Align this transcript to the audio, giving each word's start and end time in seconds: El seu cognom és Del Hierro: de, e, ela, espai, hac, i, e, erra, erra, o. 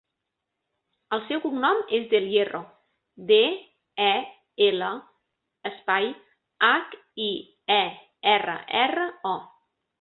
El 1.17 1.19
seu 1.25 1.41
cognom 1.43 1.81
és 1.97 2.07
Del 2.13 2.25
Hierro: 2.29 2.61
de, 3.33 3.39
e, 4.07 4.09
ela, 4.69 4.89
espai, 5.73 6.11
hac, 6.73 6.99
i, 7.31 7.31
e, 7.79 7.83
erra, 8.37 8.61
erra, 8.85 9.11
o. 9.37 9.39